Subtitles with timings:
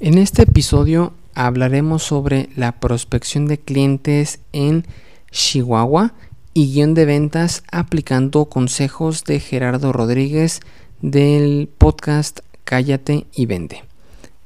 [0.00, 4.84] En este episodio hablaremos sobre la prospección de clientes en
[5.30, 6.14] Chihuahua
[6.52, 10.60] y guion de ventas aplicando consejos de Gerardo Rodríguez
[11.00, 13.84] del podcast Cállate y Vende.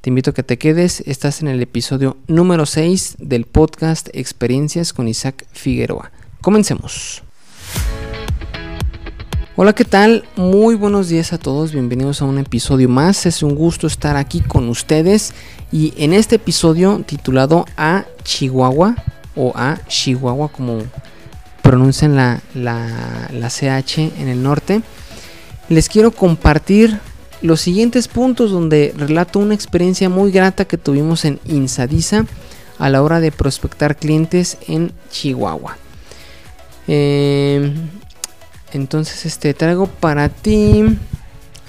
[0.01, 4.93] Te invito a que te quedes, estás en el episodio número 6 del podcast Experiencias
[4.93, 6.11] con Isaac Figueroa.
[6.41, 7.23] Comencemos.
[9.61, 10.23] Hola, ¿qué tal?
[10.37, 13.25] Muy buenos días a todos, bienvenidos a un episodio más.
[13.25, 15.33] Es un gusto estar aquí con ustedes
[15.69, 18.95] y en este episodio titulado A Chihuahua
[19.35, 20.83] o A Chihuahua como
[21.61, 24.81] pronuncian la, la, la CH en el norte,
[25.67, 26.97] les quiero compartir
[27.41, 32.25] los siguientes puntos donde relato una experiencia muy grata que tuvimos en Insadisa
[32.77, 35.75] a la hora de prospectar clientes en Chihuahua.
[36.87, 37.73] Eh,
[38.73, 40.97] entonces, este traigo para ti.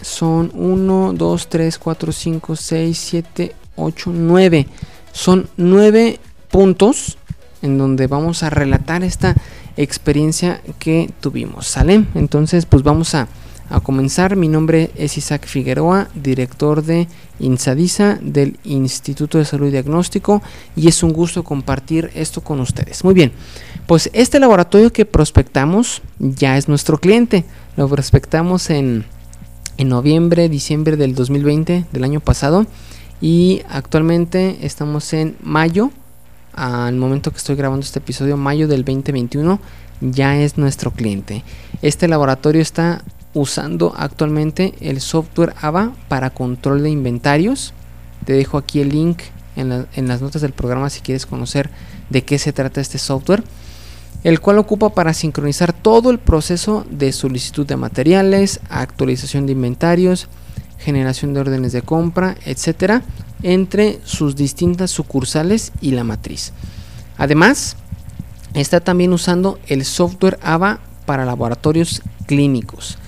[0.03, 4.67] Son 1, 2, 3, 4, 5, 6, 7, 8, 9.
[5.13, 6.19] Son 9
[6.51, 7.19] puntos
[7.63, 9.35] en donde vamos a relatar esta
[9.77, 11.67] experiencia que tuvimos.
[11.67, 12.05] ¿Sale?
[12.15, 13.29] Entonces, pues vamos a,
[13.71, 14.37] a comenzar.
[14.37, 20.43] Mi nombre es Isaac Figueroa, director de INSADISA del Instituto de Salud y Diagnóstico.
[20.77, 23.05] Y es un gusto compartir esto con ustedes.
[23.05, 23.33] Muy bien.
[23.87, 27.45] Pues este laboratorio que prospectamos ya es nuestro cliente.
[27.77, 29.05] Lo prospectamos en,
[29.79, 32.67] en noviembre, diciembre del 2020, del año pasado.
[33.21, 35.91] Y actualmente estamos en mayo.
[36.53, 39.61] Al momento que estoy grabando este episodio, mayo del 2021,
[40.01, 41.45] ya es nuestro cliente.
[41.81, 47.73] Este laboratorio está usando actualmente el software AVA para control de inventarios.
[48.25, 49.21] Te dejo aquí el link
[49.57, 51.71] en, las notas del programa si quieres conocer
[52.09, 53.45] de qué se trata este software
[54.25, 60.29] el cual ocupa para sincronizar todo el proceso de solicitud de materiales, actualización de inventarios,
[60.79, 63.03] generación de órdenes de compra, etcétera,
[63.43, 66.53] entre sus distintas sucursales y la matriz.
[67.17, 67.77] Además,
[68.53, 72.99] está también usando el software AVA para laboratorios clínicos.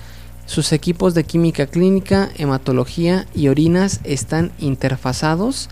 [0.53, 5.67] Sus equipos de química clínica, hematología y orinas están interfazados,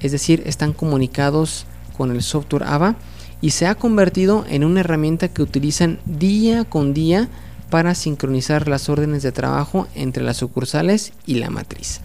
[0.00, 2.96] es decir, están comunicados con el software AVA
[3.40, 7.28] y se ha convertido en una herramienta que utilizan día con día
[7.70, 12.00] para sincronizar las órdenes de trabajo entre las sucursales y la matriz.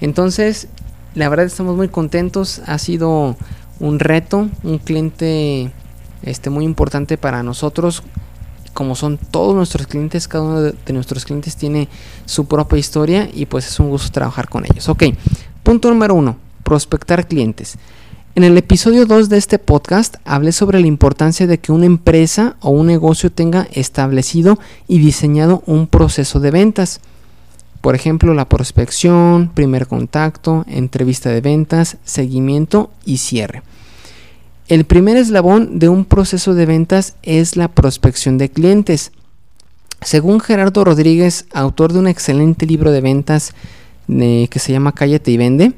[0.00, 0.68] Entonces,
[1.14, 3.36] la verdad estamos muy contentos, ha sido
[3.80, 5.72] un reto, un cliente
[6.22, 8.02] este, muy importante para nosotros.
[8.76, 11.88] Como son todos nuestros clientes, cada uno de, nuestros clientes tiene
[12.26, 14.90] su propia historia y pues es un gusto trabajar con ellos.
[14.90, 15.04] Ok,
[15.62, 17.78] punto número uno, prospectar clientes.
[18.34, 22.56] En el episodio 2 de este podcast hablé sobre la importancia de que una empresa
[22.60, 27.00] o un negocio tenga establecido y diseñado un proceso de ventas.
[27.80, 33.62] Por ejemplo, la prospección, primer contacto, entrevista de ventas, seguimiento y cierre.
[34.68, 39.12] El primer eslabón de un proceso de ventas es la prospección de clientes.
[40.00, 43.52] Según Gerardo Rodríguez, autor de un excelente libro de ventas
[44.08, 45.72] eh, que se llama Cállate y Vende,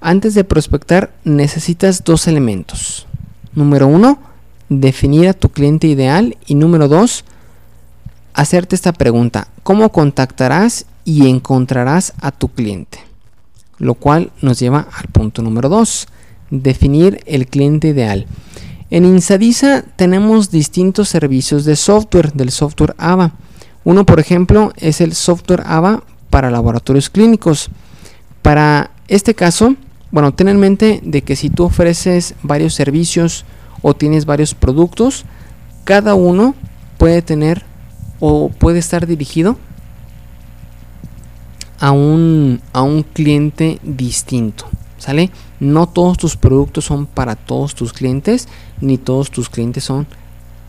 [0.00, 3.06] antes de prospectar necesitas dos elementos.
[3.54, 4.18] Número uno,
[4.68, 6.36] definir a tu cliente ideal.
[6.48, 7.24] Y número dos,
[8.34, 9.46] hacerte esta pregunta.
[9.62, 12.98] ¿Cómo contactarás y encontrarás a tu cliente?
[13.78, 16.08] Lo cual nos lleva al punto número dos,
[16.50, 18.26] definir el cliente ideal.
[18.90, 23.32] En Insadisa tenemos distintos servicios de software, del software AVA.
[23.84, 27.68] Uno, por ejemplo, es el software AVA para laboratorios clínicos.
[28.42, 29.74] Para este caso,
[30.10, 33.44] bueno, ten en mente de que si tú ofreces varios servicios
[33.82, 35.24] o tienes varios productos,
[35.84, 36.54] cada uno
[36.96, 37.64] puede tener
[38.20, 39.56] o puede estar dirigido
[41.78, 44.66] a un, a un cliente distinto.
[44.98, 45.30] ¿Sale?
[45.60, 48.48] No todos tus productos son para todos tus clientes,
[48.80, 50.06] ni todos tus clientes son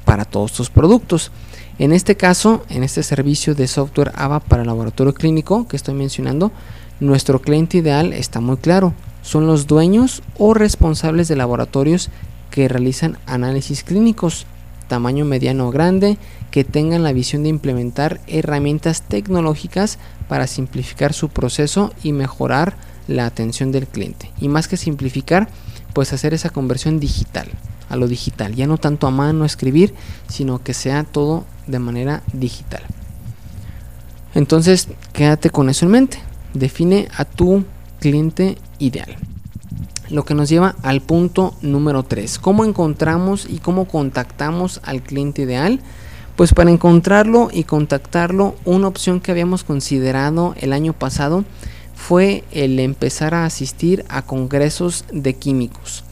[0.05, 1.31] para todos tus productos.
[1.79, 6.51] En este caso, en este servicio de software AVA para laboratorio clínico que estoy mencionando,
[6.99, 8.93] nuestro cliente ideal está muy claro
[9.27, 12.09] son los dueños o responsables de laboratorios
[12.49, 14.45] que realizan análisis clínicos,
[14.87, 16.17] tamaño mediano o grande,
[16.49, 19.99] que tengan la visión de implementar herramientas tecnológicas
[20.29, 24.31] para simplificar su proceso y mejorar la atención del cliente.
[24.39, 25.49] Y más que simplificar,
[25.93, 27.47] pues hacer esa conversión digital,
[27.89, 29.93] a lo digital, ya no tanto a mano escribir,
[30.27, 32.83] sino que sea todo de manera digital.
[34.35, 36.19] Entonces, quédate con eso en mente.
[36.53, 37.65] Define a tu
[37.99, 39.15] cliente ideal.
[40.09, 42.39] Lo que nos lleva al punto número 3.
[42.39, 45.81] ¿Cómo encontramos y cómo contactamos al cliente ideal?
[46.35, 51.43] Pues para encontrarlo y contactarlo, una opción que habíamos considerado el año pasado
[51.97, 56.03] fue el empezar a asistir a congresos de químicos.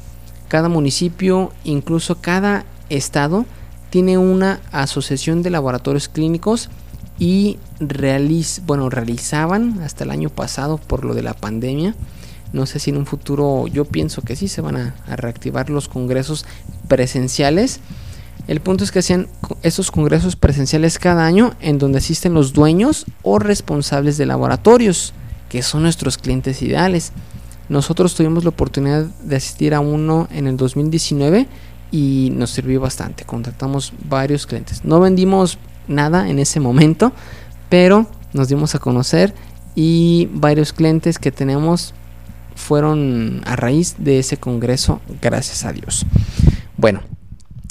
[0.50, 3.46] Cada municipio, incluso cada estado,
[3.92, 6.70] tiene una asociación de laboratorios clínicos
[7.18, 7.60] y
[8.66, 11.96] bueno, realizaban hasta el año pasado por lo de la pandemia.
[12.52, 15.88] No sé si en un futuro yo pienso que sí se van a, reactivar los
[15.88, 16.46] congresos
[16.90, 17.80] presenciales.
[18.48, 19.28] El punto es que hacían
[19.62, 25.14] estos congresos presenciales cada año en donde asisten los dueños o responsables de laboratorios,
[25.56, 27.13] que son nuestros clientes ideales.
[27.69, 31.48] Nosotros tuvimos la oportunidad de asistir a uno en el 2019
[31.92, 33.24] y nos sirvió bastante.
[33.24, 34.84] Contactamos varios clientes.
[34.84, 35.57] No vendimos
[35.88, 37.13] nada en ese momento,
[37.69, 39.34] pero nos dimos a conocer
[39.75, 41.94] y varios clientes que tenemos
[42.56, 46.06] fueron a raíz de ese congreso, gracias a Dios.
[46.75, 47.00] Bueno,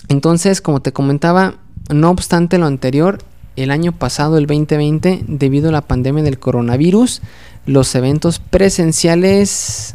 [0.09, 1.57] entonces, como te comentaba,
[1.91, 3.19] no obstante lo anterior,
[3.57, 7.23] el año pasado, el 2020, debido a la pandemia del coronavirus,
[7.67, 9.95] los eventos presenciales,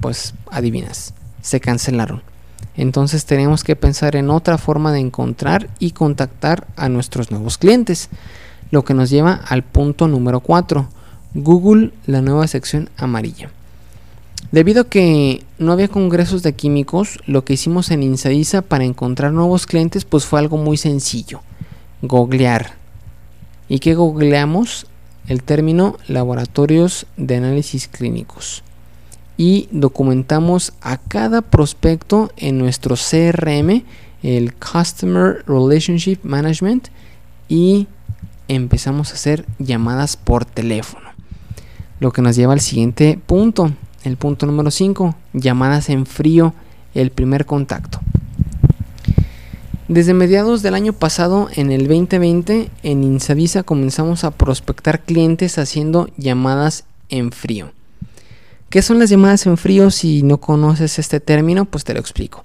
[0.00, 2.22] pues adivinas, se cancelaron.
[2.76, 8.08] Entonces tenemos que pensar en otra forma de encontrar y contactar a nuestros nuevos clientes.
[8.70, 10.88] Lo que nos lleva al punto número 4.
[11.34, 13.50] Google, la nueva sección amarilla.
[14.52, 19.32] Debido a que no había congresos de químicos, lo que hicimos en Insadisa para encontrar
[19.32, 21.42] nuevos clientes pues fue algo muy sencillo.
[22.02, 22.74] Googlear.
[23.68, 24.86] ¿Y qué googleamos?
[25.26, 28.62] El término laboratorios de análisis clínicos
[29.38, 33.84] y documentamos a cada prospecto en nuestro CRM,
[34.22, 36.88] el Customer Relationship Management,
[37.48, 37.86] y
[38.48, 41.08] empezamos a hacer llamadas por teléfono.
[42.00, 43.72] Lo que nos lleva al siguiente punto,
[44.02, 46.52] el punto número 5, llamadas en frío,
[46.94, 48.00] el primer contacto.
[49.88, 56.10] Desde mediados del año pasado, en el 2020, en Insavisa comenzamos a prospectar clientes haciendo
[56.18, 57.72] llamadas en frío.
[58.68, 59.90] ¿Qué son las llamadas en frío?
[59.90, 62.42] Si no conoces este término, pues te lo explico.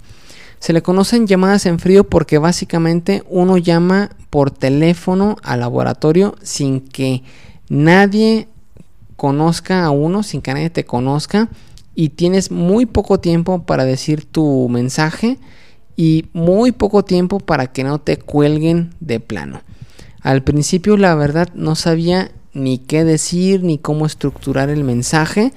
[0.59, 6.79] Se le conocen llamadas en frío porque básicamente uno llama por teléfono al laboratorio sin
[6.79, 7.23] que
[7.67, 8.47] nadie
[9.17, 11.49] conozca a uno, sin que nadie te conozca
[11.93, 15.39] y tienes muy poco tiempo para decir tu mensaje
[15.95, 19.61] y muy poco tiempo para que no te cuelguen de plano.
[20.21, 25.53] Al principio la verdad no sabía ni qué decir ni cómo estructurar el mensaje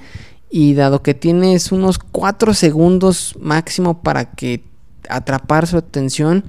[0.49, 4.63] y dado que tienes unos 4 segundos máximo para que
[5.09, 6.43] atrapar su atención,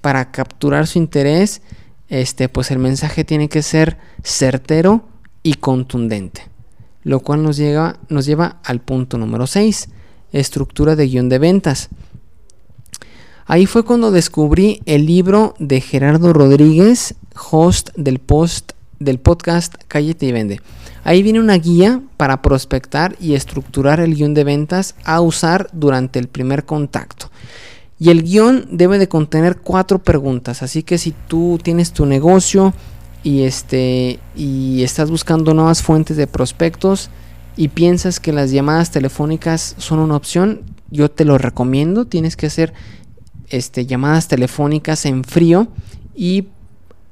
[0.00, 1.62] para capturar su interés,
[2.08, 5.08] este, pues el mensaje tiene que ser certero
[5.42, 6.42] y contundente.
[7.02, 9.88] Lo cual nos, llega, nos lleva al punto número 6,
[10.32, 11.88] estructura de guion de ventas.
[13.48, 17.14] Ahí fue cuando descubrí el libro de Gerardo Rodríguez,
[17.50, 20.60] host del post del podcast Cállate y Vende.
[21.04, 26.18] Ahí viene una guía para prospectar y estructurar el guion de ventas a usar durante
[26.18, 27.30] el primer contacto.
[28.00, 32.74] Y el guion debe de contener cuatro preguntas, así que si tú tienes tu negocio
[33.22, 37.10] y este y estás buscando nuevas fuentes de prospectos
[37.56, 42.46] y piensas que las llamadas telefónicas son una opción, yo te lo recomiendo, tienes que
[42.46, 42.74] hacer
[43.48, 45.68] este llamadas telefónicas en frío
[46.14, 46.48] y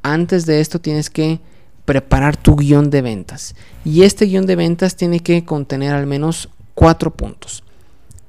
[0.02, 1.40] antes de esto tienes que
[1.84, 3.54] preparar tu guion de ventas.
[3.84, 7.62] Y este guion de ventas tiene que contener al menos cuatro puntos.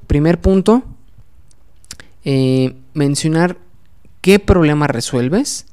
[0.08, 0.84] Primer punto,
[2.24, 3.58] eh, mencionar
[4.22, 5.66] qué problema resuelves.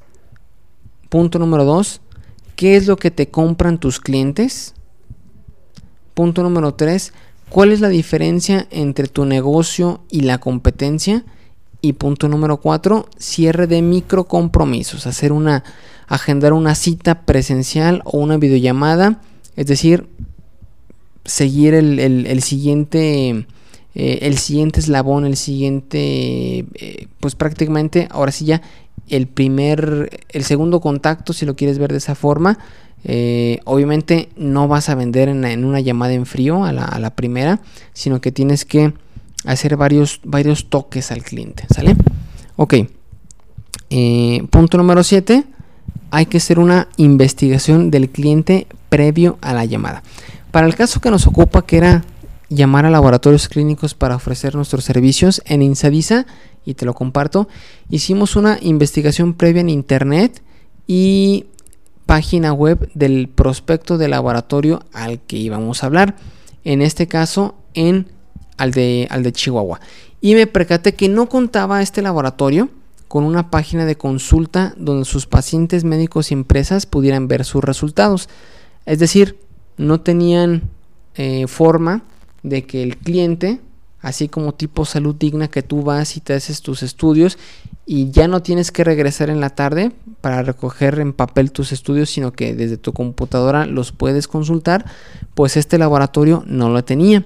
[1.09, 2.01] Punto número dos,
[2.55, 4.73] qué es lo que te compran tus clientes.
[6.13, 7.13] Punto número tres,
[7.49, 11.23] cuál es la diferencia entre tu negocio y la competencia.
[11.85, 15.65] Y punto número cuatro, cierre de micro compromisos, hacer una
[16.07, 19.19] agendar una cita presencial o una videollamada,
[19.57, 20.07] es decir,
[21.25, 23.45] seguir el, siguiente
[23.95, 28.61] eh, el siguiente eslabón, el siguiente, eh, pues prácticamente, ahora sí ya,
[29.09, 32.59] el primer, el segundo contacto, si lo quieres ver de esa forma,
[33.03, 37.09] eh, obviamente no vas a vender en, una llamada en frío a la, a la,
[37.13, 37.59] primera,
[37.91, 38.93] sino que tienes que
[39.45, 41.95] hacer varios, varios toques al cliente, ¿sale?
[42.55, 42.75] Ok.
[44.49, 45.43] punto número 7
[46.11, 50.03] hay que hacer una investigación del cliente previo a la llamada.
[50.51, 52.03] Para el caso que nos ocupa, que era
[52.49, 56.27] llamar a laboratorios clínicos para ofrecer nuestros servicios en Insadisa,
[56.65, 57.47] y te lo comparto,
[57.89, 60.43] hicimos una investigación previa en internet
[60.85, 61.47] y
[62.05, 66.15] página web del prospecto de laboratorio al que íbamos a hablar.
[66.63, 68.07] En este caso, en
[68.57, 69.79] al de, al de Chihuahua.
[70.21, 72.69] Y me percaté que no contaba este laboratorio
[73.07, 78.29] con una página de consulta donde sus pacientes médicos y empresas pudieran ver sus resultados.
[78.85, 79.37] Es decir,
[79.77, 80.63] no tenían
[81.15, 82.03] eh, forma
[82.41, 83.61] de que el cliente,
[84.01, 87.37] así como tipo salud digna que tú vas y te haces tus estudios
[87.85, 89.91] y ya no tienes que regresar en la tarde
[90.21, 94.85] para recoger en papel tus estudios, sino que desde tu computadora los puedes consultar,
[95.35, 97.25] pues este laboratorio no lo tenía.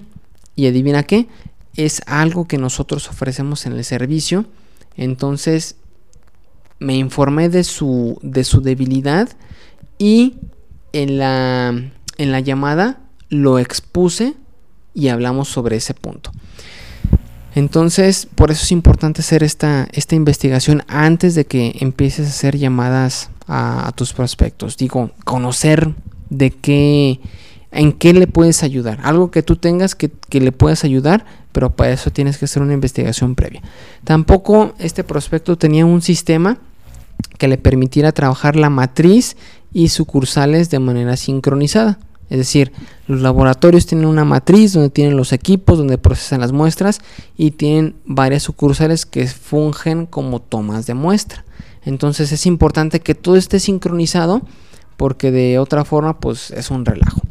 [0.58, 1.28] Y adivina qué,
[1.76, 4.46] es algo que nosotros ofrecemos en el servicio.
[4.96, 5.76] Entonces
[6.80, 9.28] me informé de su, de su debilidad
[9.98, 10.34] y
[10.92, 12.98] en la, en la llamada
[13.28, 14.34] lo expuse
[14.94, 16.32] y hablamos sobre ese punto.
[17.54, 22.58] Entonces, por eso es importante hacer esta, esta investigación antes de que empieces a hacer
[22.58, 24.76] llamadas a, tus prospectos.
[24.76, 25.94] Digo, conocer
[26.30, 27.20] de qué,
[27.70, 28.98] en qué le puedes ayudar.
[29.02, 32.62] Algo que tú tengas que, que, le puedas ayudar, pero para eso tienes que hacer
[32.62, 33.62] una investigación previa.
[34.04, 36.58] Tampoco este prospecto tenía un sistema
[37.38, 39.36] que le permitiera trabajar la matriz
[39.72, 41.98] y sucursales de manera sincronizada.
[42.30, 42.72] Es decir,
[43.06, 47.00] los laboratorios tienen una matriz donde tienen los equipos, donde procesan las muestras
[47.36, 51.44] y tienen varias sucursales que fungen como tomas de muestra.
[51.84, 54.42] Entonces es importante que todo esté sincronizado
[54.98, 57.22] porque de otra forma pues es un relajo.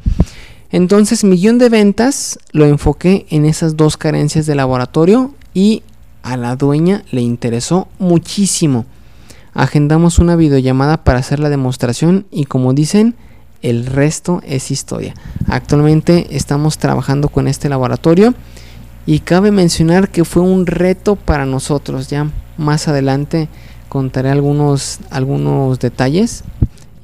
[0.72, 5.84] Entonces millón de ventas lo enfoqué en esas dos carencias de laboratorio y
[6.24, 8.86] a la dueña le interesó muchísimo.
[9.54, 13.16] Agendamos una videollamada para hacer la demostración y como dicen,
[13.62, 15.14] el resto es historia.
[15.48, 18.34] Actualmente estamos trabajando con este laboratorio
[19.06, 22.10] y cabe mencionar que fue un reto para nosotros.
[22.10, 23.48] Ya más adelante
[23.90, 26.44] contaré algunos, algunos detalles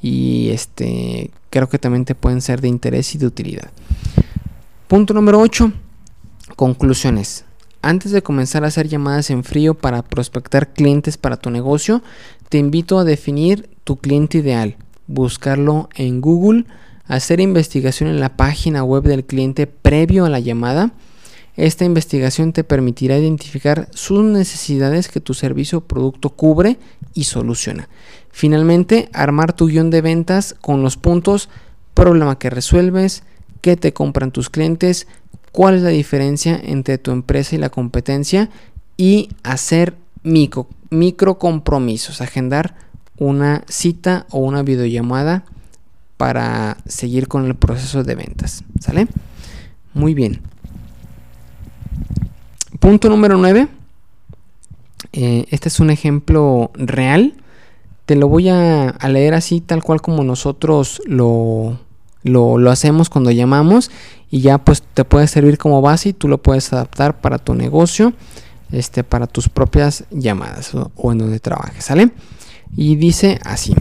[0.02, 3.70] y este creo que también te pueden ser de interés y de utilidad.
[4.88, 5.72] Punto número 8.
[6.56, 7.44] Conclusiones.
[7.80, 12.02] Antes de comenzar a hacer llamadas en frío para prospectar clientes para tu negocio,
[12.48, 16.64] te invito a definir tu cliente ideal buscarlo en Google,
[17.06, 20.92] hacer investigación en la página web del cliente previo a la llamada.
[21.56, 26.78] Esta investigación te permitirá identificar sus necesidades que tu servicio o producto cubre
[27.14, 27.88] y soluciona.
[28.30, 31.48] Finalmente, armar tu guion de ventas con los puntos,
[31.94, 33.22] problema que resuelves,
[33.60, 35.06] qué te compran tus clientes,
[35.52, 38.50] cuál es la diferencia entre tu empresa y la competencia
[38.96, 39.94] y hacer
[40.24, 42.74] micro, micro compromisos, agendar
[43.16, 45.44] una cita o una videollamada
[46.16, 48.64] para seguir con el proceso de ventas.
[48.80, 49.06] ¿Sale?
[49.92, 50.40] Muy bien.
[52.84, 53.66] Punto número 9.
[55.14, 57.32] Eh, este es un ejemplo real.
[58.04, 61.78] Te lo voy a, leer así, tal cual como nosotros lo,
[62.24, 63.90] lo, hacemos cuando llamamos.
[64.30, 67.54] Y ya pues te puede servir como base y tú lo puedes adaptar para tu
[67.54, 68.12] negocio,
[68.70, 71.86] este, para tus propias llamadas o, o en donde trabajes.
[71.86, 72.10] ¿Sale?
[72.76, 73.74] Y dice así,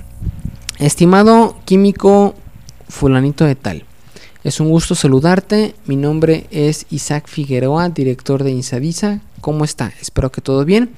[0.79, 2.35] estimado químico
[2.87, 3.83] fulanito de tal,
[4.43, 9.93] es un gusto saludarte, mi nombre es Isaac Figueroa, director de Insadisa, ¿cómo está?
[10.01, 10.91] Espero que todo bien.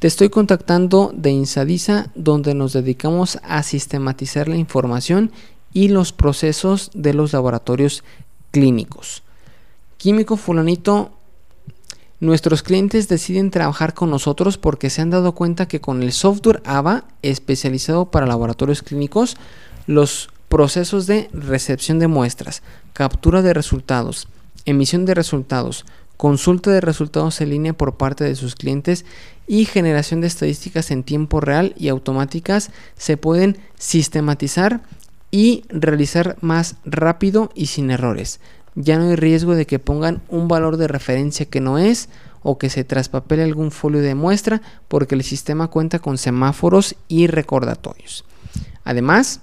[0.00, 5.30] Te estoy contactando de Insadisa donde nos dedicamos a sistematizar la información
[5.72, 8.02] y los procesos de los laboratorios
[8.50, 9.22] clínicos.
[9.96, 11.12] Químico fulanito
[12.22, 16.62] Nuestros clientes deciden trabajar con nosotros porque se han dado cuenta que con el software
[16.64, 19.36] AVA especializado para laboratorios clínicos,
[19.88, 24.28] los procesos de recepción de muestras, captura de resultados,
[24.66, 25.86] emisión de resultados,
[26.18, 29.06] consulta de resultados en línea por parte de sus clientes
[29.46, 34.82] y generación de estadísticas en tiempo real y automáticas se pueden sistematizar
[35.30, 38.38] y realizar más rápido y sin errores
[38.74, 42.10] ya no hay riesgo de que pongan un valor de referencia que no es
[42.42, 47.26] o que se traspapele algún folio de muestra porque el sistema cuenta con semáforos y
[47.26, 48.26] recordatorios.
[48.84, 49.40] Además,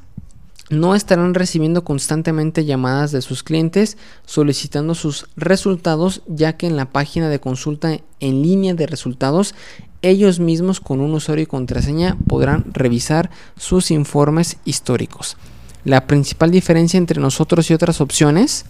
[0.69, 6.91] no estarán recibiendo constantemente llamadas de sus clientes solicitando sus resultados ya que en la
[6.91, 9.55] página de consulta en línea de resultados
[10.01, 15.35] ellos mismos con un usuario y contraseña podrán revisar sus informes históricos.
[15.83, 18.65] La principal diferencia entre nosotros y otras opciones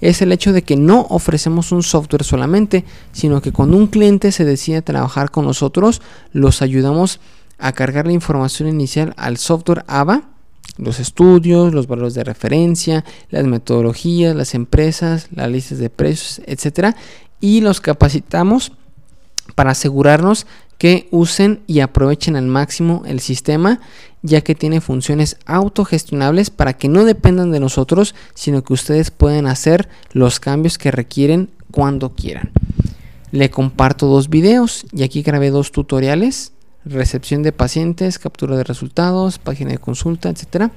[0.00, 4.32] es el hecho de que no ofrecemos un software solamente, sino que cuando un cliente
[4.32, 6.00] se decide trabajar con nosotros,
[6.32, 7.20] los ayudamos
[7.58, 10.22] a cargar la información inicial al software AVA,
[10.76, 16.96] los estudios, los valores de referencia, las metodologías, las empresas, las listas de precios, etcétera,
[17.40, 18.72] y los capacitamos
[19.54, 20.46] para asegurarnos
[20.78, 23.80] que usen y aprovechen al máximo el sistema
[24.22, 29.46] ya que tiene funciones autogestionables para que no dependan de nosotros, sino que ustedes pueden
[29.46, 32.50] hacer los cambios que requieren cuando quieran.
[33.32, 36.52] Le comparto dos videos y aquí grabé dos tutoriales,
[36.84, 40.70] recepción de pacientes, captura de resultados, página de consulta, etcétera,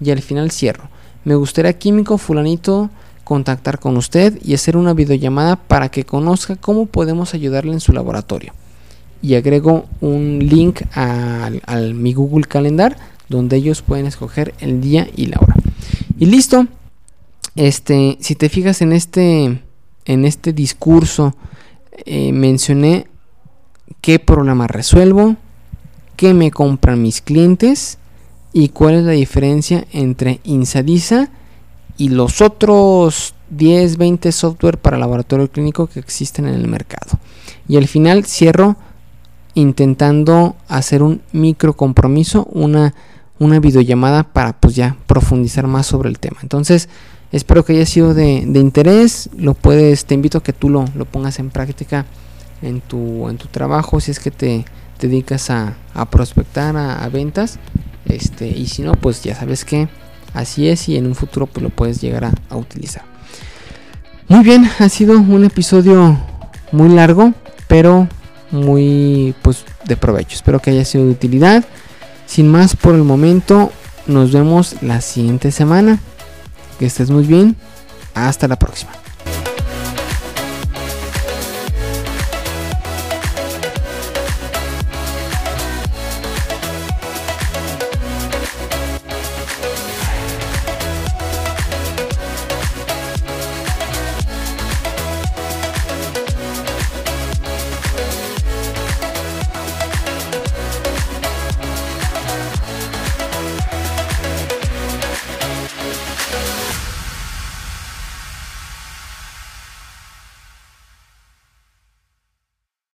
[0.00, 0.88] y al final cierro.
[1.24, 2.90] Me gustaría químico fulanito
[3.24, 7.92] contactar con usted y hacer una videollamada para que conozca cómo podemos ayudarle en su
[7.92, 8.52] laboratorio.
[9.22, 12.96] Y agrego un link al, mi Google Calendar
[13.28, 15.56] donde ellos pueden escoger el día y la hora.
[16.18, 16.68] Y listo.
[17.56, 19.62] Este, si te fijas en este,
[20.04, 21.34] en este discurso,
[22.04, 23.06] eh, mencioné
[24.06, 25.34] qué problema resuelvo,
[26.14, 27.98] qué me compran mis clientes
[28.52, 31.28] y cuál es la diferencia entre Insadisa
[31.96, 37.18] y los otros 10, 20 software para laboratorio clínico que existen en el mercado.
[37.66, 38.76] Y al final cierro
[39.54, 42.94] intentando hacer un micro compromiso, una,
[43.40, 46.36] una videollamada para pues ya profundizar más sobre el tema.
[46.42, 46.88] Entonces,
[47.32, 49.30] espero que haya sido de, interés.
[49.36, 52.06] Lo puedes, te invito a que tú lo, lo pongas en práctica
[52.62, 54.64] en tu, en tu trabajo si es que te,
[55.00, 55.76] dedicas a,
[56.10, 57.58] prospectar a, ventas.
[58.06, 59.88] Este, y si no, pues ya sabes que
[60.32, 63.04] así es y en un futuro pues lo puedes llegar a, utilizar.
[64.28, 66.18] Muy bien, ha sido un episodio
[66.72, 67.32] muy largo,
[67.68, 68.08] pero
[68.50, 70.34] muy pues de provecho.
[70.34, 71.64] Espero que haya sido de utilidad.
[72.26, 73.70] Sin más por el momento,
[74.06, 76.00] nos vemos la siguiente semana.
[76.78, 77.56] Que estés muy bien.
[78.14, 78.90] Hasta la próxima.